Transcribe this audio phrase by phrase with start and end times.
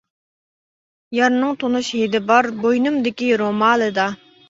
[1.17, 4.13] يارنىڭ تونۇش ھىدى بار، بوينۇمدىكى رومالدا!